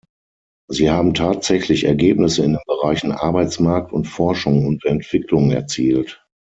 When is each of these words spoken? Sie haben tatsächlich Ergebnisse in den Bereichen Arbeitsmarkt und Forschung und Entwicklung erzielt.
Sie 0.67 0.89
haben 0.89 1.13
tatsächlich 1.13 1.83
Ergebnisse 1.83 2.43
in 2.43 2.53
den 2.53 2.61
Bereichen 2.65 3.11
Arbeitsmarkt 3.11 3.93
und 3.93 4.05
Forschung 4.05 4.65
und 4.65 4.83
Entwicklung 4.83 5.51
erzielt. 5.51 6.25